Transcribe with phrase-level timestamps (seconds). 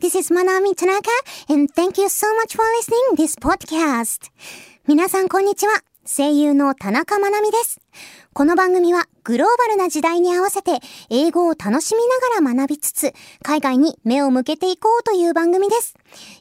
[0.00, 1.10] This is Manami Tanaka
[1.50, 4.30] and thank you so much for listening this podcast.
[4.88, 5.74] 皆さんこんにちは。
[6.06, 7.82] 声優の田中まなみです。
[8.32, 10.78] この番組はグローバルな時代に合わせて
[11.10, 12.00] 英語を楽しみ
[12.40, 15.94] ながら学びつつ海外に目を向けていこうという番組です。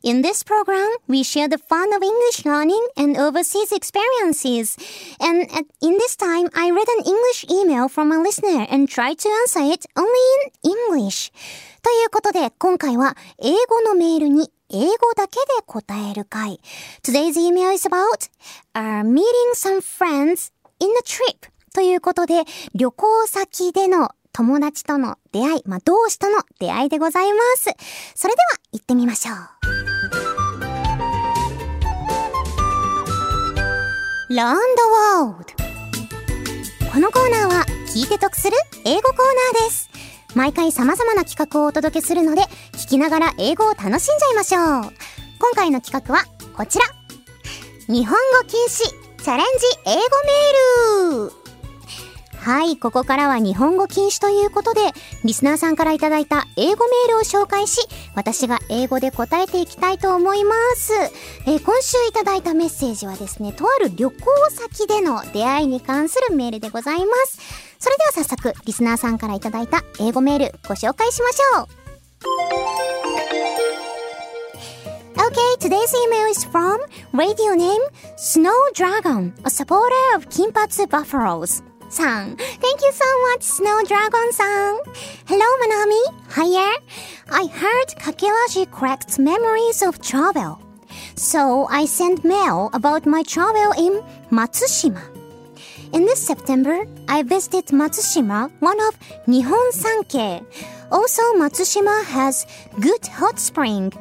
[0.04, 4.78] In this program, we share the fun of English learning and overseas experiences.
[5.20, 5.42] And
[5.82, 9.60] in this time, I read an English email from a listener and tried to answer
[9.60, 10.08] it only
[10.64, 11.34] in English.
[11.82, 16.60] ということで今回は英語のメールに英語だけで答える回。
[17.04, 18.30] Today's email is about、
[18.76, 21.50] uh, meeting some friends in a trip.
[21.74, 27.72] ということで、旅行先での友達との出会い、まあ、同志との出会いでございます。
[28.16, 29.36] それでは行ってみましょう。
[34.36, 39.18] ランドワールドこのコーナーは聞いて得する英語コー
[39.54, 39.89] ナーです。
[40.36, 42.42] 毎回様々な企画をお届けするので、
[42.74, 44.94] 聞きながら英語を楽しんじゃいましょう。
[45.40, 46.26] 今回の企画は
[46.56, 46.86] こちら。
[47.88, 48.84] 日本語禁止
[49.24, 51.40] チャレンジ英語メール
[52.40, 54.82] はい、ここからは日本語禁止ということで、
[55.26, 60.94] リスナーさんからいただいた英語メールを紹介し、私が英語で答えていきたいと思います。
[61.46, 64.18] えー、今週いただいたメッセージはですね、とある旅行
[64.52, 67.69] 先での出会いに関するメールでございます。
[67.79, 71.69] それでは早速、リスナーさんからいただいた英語メールご紹介しましょう。
[75.17, 76.79] Okay, today's email is from
[77.13, 77.81] radio name
[78.17, 81.63] Snow Dragon, a supporter of Kinpatsu Buffaloes.
[81.95, 82.37] さん。
[82.37, 84.77] Thank you so much, Snow Dragon さん。
[85.27, 86.03] Hello, Manami.
[86.35, 86.67] Hiya.
[87.31, 90.59] I heard Kakelashi corrects memories of travel.
[91.17, 95.01] So I sent mail about my travel in Matsushima.
[95.92, 100.46] In this September, I visited Matsushima, one of Nihon Sankei.
[100.92, 102.46] Also, Matsushima has
[102.80, 103.92] good hot spring.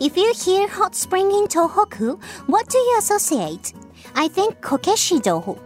[0.00, 3.72] If you hear hot spring in Tohoku, what do you associate?
[4.16, 5.56] I think Kokeshido.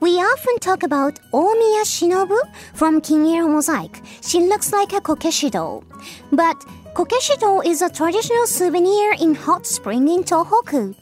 [0.00, 2.38] We often talk about Omiya Shinobu
[2.74, 4.02] from Kiniro Mosaic.
[4.22, 5.82] She looks like a kokeshi doll.
[6.30, 6.56] But
[6.94, 10.94] kokeshi doll is a traditional souvenir in hot spring in Tohoku.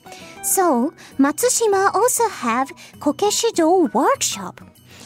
[0.43, 4.61] So, Matsushima also have kokeshi doll workshop.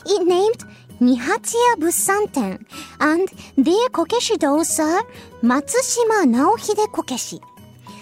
[0.07, 0.65] It named
[1.01, 2.65] Nihachiya Bussanten,
[3.01, 5.05] and their kokeshi dolls are
[5.43, 7.41] Matsushima Naohide Kokeshi.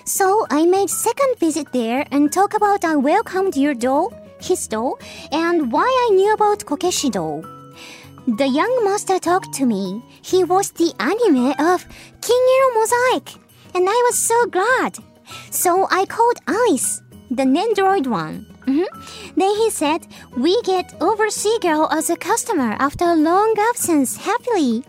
[0.04, 4.98] So I made second visit there and talk about I welcomed your doll his doll,
[5.32, 7.44] and why I knew about Kokeshi doll.
[8.26, 10.02] The young master talked to me.
[10.22, 11.86] He watched the anime of
[12.20, 13.34] Kiniro Mosaic,
[13.74, 14.98] and I was so glad.
[15.50, 18.46] So I called Alice, the Nendroid one.
[18.66, 19.38] Mm-hmm.
[19.40, 24.84] Then he said, We get Oversea Girl as a customer after a long absence happily.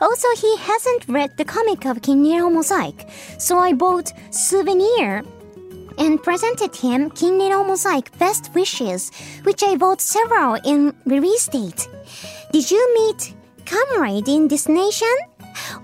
[0.00, 5.22] Also, he hasn't read the comic of Kiniro Mosaic, so I bought souvenir
[5.98, 9.10] and presented him Kiniro Mosaic Best Wishes,
[9.44, 11.88] which I bought several in release date.
[12.52, 13.34] Did you meet
[13.64, 15.16] comrade in this nation?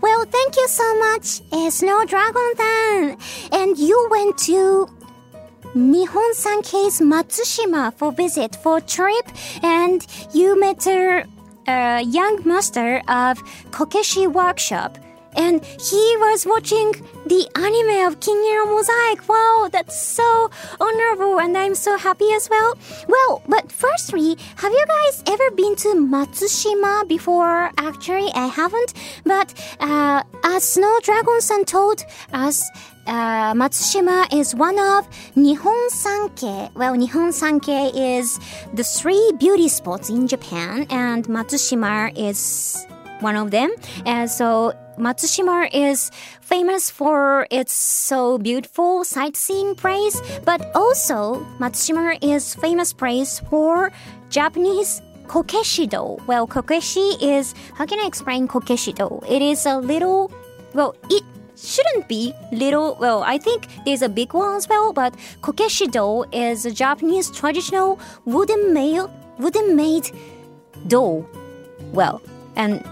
[0.00, 3.18] Well, thank you so much, uh, Snow Dragon Fan.
[3.52, 4.88] And you went to
[5.74, 9.26] Nihon Sankei's Matsushima for visit for trip,
[9.62, 10.04] and
[10.34, 11.24] you met a,
[11.68, 13.38] a young master of
[13.70, 14.98] Kokeshi Workshop
[15.36, 16.92] and he was watching
[17.26, 19.28] the anime of Kiniro Mosaic.
[19.28, 20.50] Wow, that's so
[20.80, 22.76] honorable, and I'm so happy as well.
[23.08, 27.70] Well, but firstly, have you guys ever been to Matsushima before?
[27.78, 28.94] Actually, I haven't,
[29.24, 32.68] but uh, as Snow Dragon San told us,
[33.06, 36.74] uh, Matsushima is one of Nihon Sankei.
[36.74, 38.38] Well, Nihon Sankei is
[38.74, 42.86] the three beauty spots in Japan, and Matsushima is
[43.20, 43.70] one of them.
[44.06, 52.54] And so Matsushima is famous for its so beautiful sightseeing place, but also Matsushima is
[52.54, 53.92] famous place for
[54.28, 56.24] Japanese kokeshido.
[56.26, 59.24] Well, kokeshi is how can I explain kokeshido?
[59.30, 60.30] It is a little
[60.74, 61.24] well, it
[61.62, 62.96] shouldn't be little.
[63.00, 67.98] Well, I think there's a big one as well, but kokeshido is a Japanese traditional
[68.24, 69.02] wooden made
[69.38, 70.10] wooden made
[70.86, 71.26] doll.
[71.92, 72.22] Well,
[72.56, 72.84] and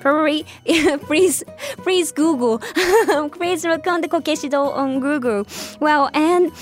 [0.00, 0.44] probably
[1.06, 1.42] please
[1.78, 2.58] please Google
[3.38, 5.46] please look on the Kokeshi doll on Google
[5.80, 6.52] well and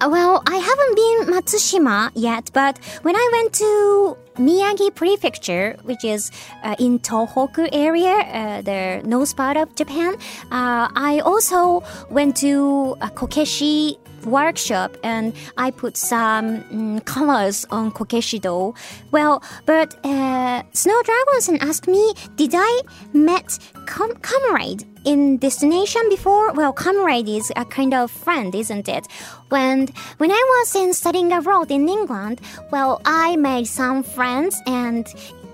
[0.00, 6.30] Well, I haven't been Matsushima yet, but when I went to Miyagi Prefecture, which is
[6.62, 10.14] uh, in Tohoku area, uh, the north part of Japan,
[10.50, 17.90] uh, I also went to a Kokeshi workshop and I put some mm, colors on
[17.92, 18.74] Kokeshi doll.
[19.10, 22.82] Well, but uh, Snow Dragonson asked me, did I
[23.12, 26.52] met com- comrade in destination before?
[26.52, 29.06] Well, comrade is a kind of friend, isn't it?
[29.48, 29.88] When
[30.18, 32.40] when I was in studying abroad in England,
[32.70, 34.27] well, I made some friends
[34.66, 35.06] and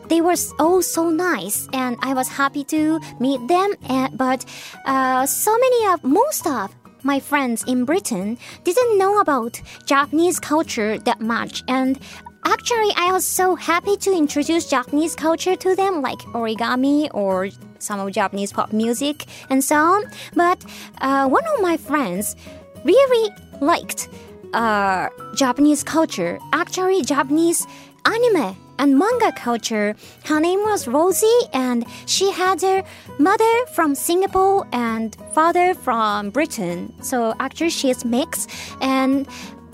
[0.08, 3.74] they were all so nice and I was happy to meet them.
[3.88, 4.44] And, but
[4.84, 10.98] uh, so many of most of my friends in Britain didn't know about Japanese culture
[10.98, 11.98] that much and
[12.46, 17.48] actually I was so happy to introduce Japanese culture to them like origami or
[17.78, 20.04] some of Japanese pop music and so on.
[20.34, 20.64] But
[21.00, 22.36] uh, one of my friends
[22.84, 23.30] really
[23.60, 24.08] liked
[24.54, 27.66] uh, Japanese culture, actually Japanese
[28.06, 29.94] anime and manga culture.
[30.24, 32.82] Her name was Rosie, and she had her
[33.18, 36.94] mother from Singapore and father from Britain.
[37.02, 38.50] So actually, she is mixed.
[38.80, 39.28] And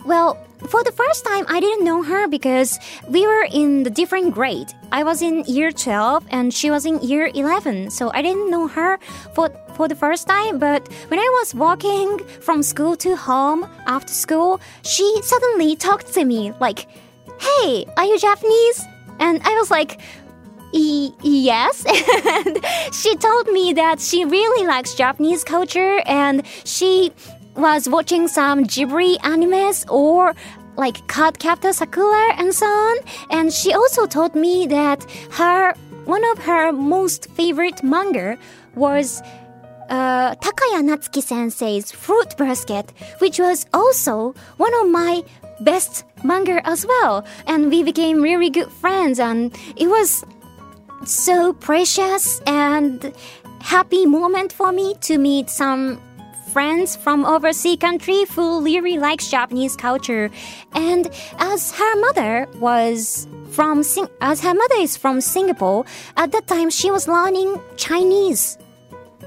[0.05, 0.39] well,
[0.69, 4.69] for the first time, I didn't know her because we were in the different grade.
[4.93, 7.91] I was in year 12 and she was in year 11.
[7.91, 8.99] So I didn't know her
[9.35, 10.59] for, for the first time.
[10.59, 16.25] But when I was walking from school to home after school, she suddenly talked to
[16.25, 16.87] me like,
[17.41, 18.85] Hey, are you Japanese?
[19.19, 20.01] And I was like,
[20.73, 21.85] E- yes.
[22.47, 22.65] and
[22.95, 27.13] she told me that she really likes Japanese culture and she
[27.57, 30.35] was watching some Ghibli animes or
[30.77, 32.99] like Cardcaptor Sakura and so on.
[33.31, 38.39] And she also told me that her one of her most favorite manga
[38.75, 39.21] was
[39.91, 45.23] uh, Takaya Natsuki sensei's Fruit Basket, which was also one of my
[45.61, 47.25] best manga as well.
[47.47, 50.25] And we became really good friends, and it was
[51.05, 53.13] so precious and
[53.61, 56.01] happy moment for me to meet some
[56.53, 60.31] friends from overseas country who really likes Japanese culture.
[60.73, 65.85] And as her mother was from Sing- as her mother is from Singapore,
[66.17, 68.59] at that time she was learning Chinese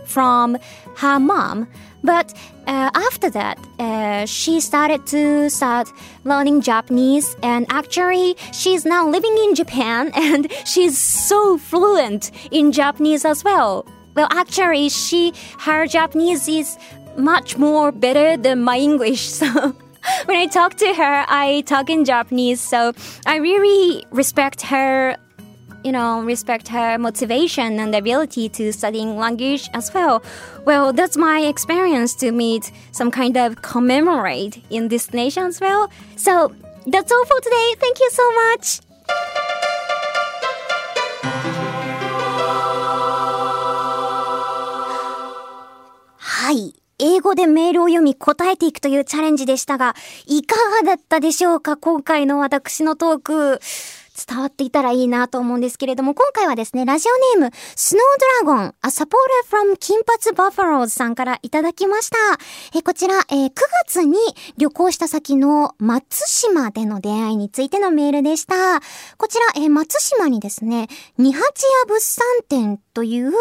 [0.05, 0.57] from
[0.97, 1.67] her mom.
[2.03, 2.33] But
[2.67, 5.89] uh, after that, uh, she started to start
[6.25, 13.25] learning Japanese, and actually, she's now living in Japan, and she's so fluent in Japanese
[13.25, 13.85] as well.
[14.15, 16.77] Well, actually, she her Japanese is
[17.17, 19.75] much more better than my English, so.
[20.25, 22.91] when I talk to her, I talk in Japanese, so
[23.25, 25.15] I really respect her
[25.83, 30.23] you know, respect her motivation and ability to studying language as well.
[30.65, 35.89] Well, that's my experience to meet some kind of commemorate in this nation as well.
[36.15, 36.53] So
[36.87, 37.75] that's all for today.
[37.79, 38.81] Thank you so much.
[46.17, 46.75] はい。
[46.99, 49.95] 英語でメールを読み答えていくというチャレンジでしたが、
[50.25, 53.59] いかがだったでしょうか今回の私のトーク。
[54.27, 59.07] 伝わっていたらいいなと思うんですけれども、今回はですね、ラジオネーム、スノードラゴン、a supporter
[59.49, 62.17] from 金髪バファローズさんからいただきました。
[62.77, 63.51] えこちら、えー、9
[63.85, 64.17] 月に
[64.57, 68.81] 旅行した先の松島での出会いについてのメールでした。
[69.17, 70.87] こちら、えー、松島にですね、
[71.17, 73.31] 二八屋物産展という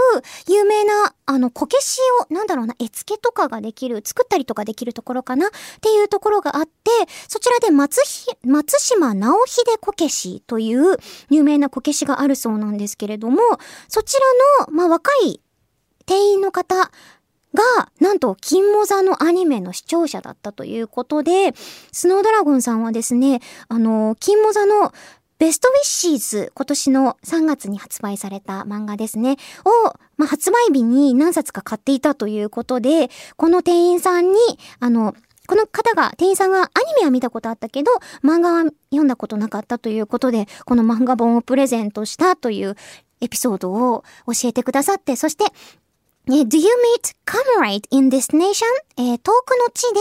[0.49, 1.99] 有名な、あの、こけし
[2.29, 5.51] を、なんだろうな、絵付けとかができる、作ったりとかできるところかなっ
[5.81, 6.91] ていうところがあって、
[7.29, 10.97] そちらで松ひ、松島直秀こけしという
[11.31, 13.41] 有名なこけしがあるそうなんですけれども、
[13.89, 14.19] そち
[14.59, 15.41] らの、まあ、若い
[16.05, 16.77] 店員の方
[17.55, 21.55] が、なんと、金モザのアニメの視聴者だったということで、
[21.93, 24.93] スノードラゴンさんはですね、あの、金モザの
[25.39, 34.39] ベストウィッシーズ、今年の3月に発売された漫画ですね、を、まあ、発売日に何冊か買っていたということで、この店員さんに、
[34.79, 35.15] あの、
[35.47, 36.71] この方が、店員さんがアニ
[37.01, 37.91] メは見たことあったけど、
[38.23, 42.77] 漫画は読んだことなかったということで、この漫画本をプレゼントしたという
[43.21, 45.45] エピソードを教えてくださって、そして、
[46.27, 46.65] ね、Do you
[46.97, 48.65] meet comrade in destination?
[48.97, 50.01] えー、遠くの地で、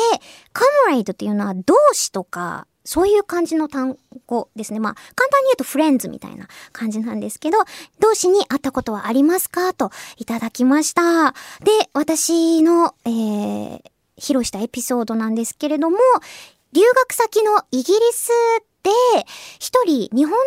[0.87, 4.79] comrade っていうのは同志とか、そういう感じの単語ですね。
[4.79, 7.57] まあ、簡単に言うとフレンズみたいな感じなんですけど、
[7.99, 9.73] 同士に会ったことはありますか？
[9.73, 11.31] といただきました。
[11.31, 13.81] で、私の、えー、
[14.17, 15.97] 披露したエピソードなんですけれども、
[16.73, 18.29] 留学先のイギリス
[18.83, 18.91] で、
[19.59, 20.37] 一人、日本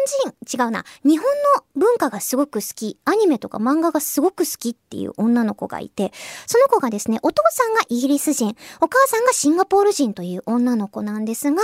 [0.44, 1.26] 人、違うな、日本
[1.56, 6.12] の文化がすごく好き、アニメとか漫画がすごく好きっていう女の子がいて、
[6.46, 11.62] その子がですね、お父さんがイギリス人、お母さんがシンガポール人という女の子なんですが、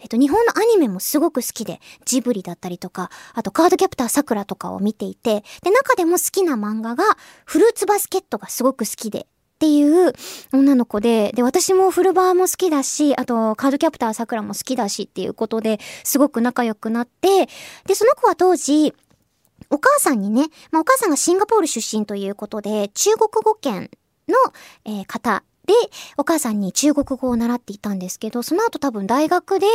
[0.00, 7.04] えっと、日本のアニメもすごく好きで、ジブリだったりとか、あとカードキャプターさくらとかを見ていて、で、中でも好きな漫画が、
[7.44, 9.26] フルーツバスケットがすごく好きで、
[9.64, 10.12] っていう
[10.52, 17.48] 女の子で、で、私もフルバーも好きだし、あと、カードキャプターさくらも好きだしっていうことで、すごく仲良くなって、
[17.86, 18.92] で、その子は当時、
[19.70, 23.90] お母さんにね、まあ、お母さんがシンガポール出身ということで、中国語圏
[24.28, 24.36] の、
[24.84, 25.72] えー、方で、
[26.18, 29.66] お母さんに中国語を習っていたんですけど、その後多分大学で、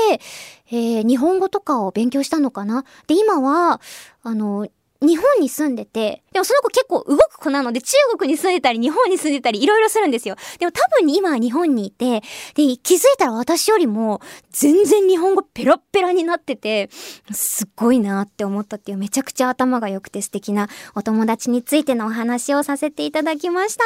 [0.69, 2.86] えー、日本語とかを勉強したのかな？
[3.08, 3.81] で、今は、
[4.22, 4.67] あの、
[5.01, 10.36] 日本に住んでて、でもその子結構動く子なので、中国に住んでたり、日本に住んでたり、いろいろするんですよ。
[10.60, 12.22] でも多分今は日本にいて、
[12.56, 14.20] で、気づいたら私よりも、
[14.51, 16.89] 全然日本語ペラペラになってて、
[17.32, 23.84] すっごいなって思ったっていう、めちゃくちゃ頭が良くて素敵なお友達についてのお話をさせていただきました。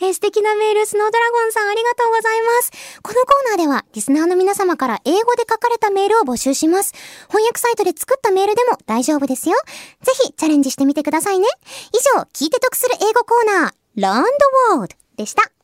[0.00, 2.72] えー、素敵なメール、スノードラゴンさんありがとうございます。
[3.06, 6.92] このコーナーでは、リスナーの皆様から英語で書かれたメールを募集します。
[7.28, 9.54] 翻訳サイトで作ったメールでも大丈夫ですよ。
[10.02, 11.46] ぜひ、チャレンジしてみてくださいね。
[11.94, 14.30] 以上、聞いて得する英語コーナー、Learn the
[14.74, 15.55] World でした。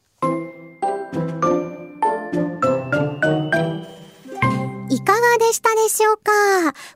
[5.02, 6.22] いかがでしたでしょうか？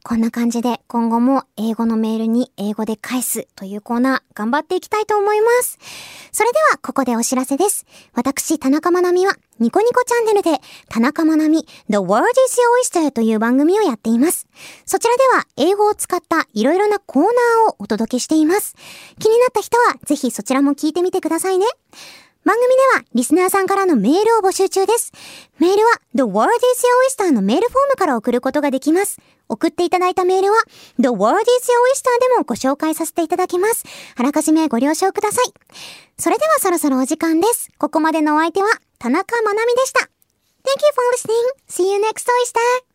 [0.05, 5.77] こんな感じで今後も英語のメールに英語で返すというコーナー頑張っていきたいと思います。
[6.31, 7.85] それではここでお知らせです。
[8.15, 12.61] 私、田中まなみはニコニコチャンネルで田中まなみ The World is
[12.95, 14.47] Your Oyster という番組をやっています。
[14.85, 18.77] そちらでは英語を使ったいろいろなコーナーをお届けしています。
[19.19, 21.67] 気になった人はぜひそちらも聞いてみてくださいね。
[23.17, 25.11] リスナーさんからのメールを募集中です。
[25.59, 26.83] メールは The World is
[27.19, 29.19] Your Oyster のメールフォームから送ることができます。
[29.49, 30.59] 送っていただいたメールは
[30.99, 33.85] The World is Your Oyster でもご紹介させていただきます。
[34.17, 35.45] あらかじめご了承ください。
[36.19, 37.71] それではそろそろお時間です。
[37.79, 38.69] ここまでのお相手は
[38.99, 40.01] 田中まなみでした。
[40.01, 41.89] Thank you for listening.
[41.89, 42.86] See you next Oyster.